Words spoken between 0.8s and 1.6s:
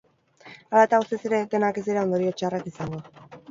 eta guztiz ere,